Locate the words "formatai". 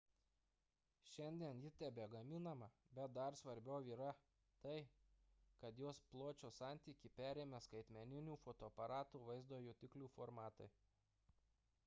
10.17-10.69